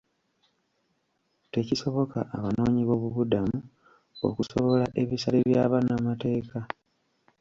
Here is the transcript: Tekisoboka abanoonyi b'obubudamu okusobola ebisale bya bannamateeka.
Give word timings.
Tekisoboka 1.53 2.19
abanoonyi 2.37 2.81
b'obubudamu 2.85 3.57
okusobola 4.27 4.85
ebisale 5.01 5.39
bya 5.47 5.63
bannamateeka. 5.71 6.57